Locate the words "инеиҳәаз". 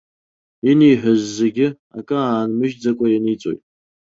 0.69-1.21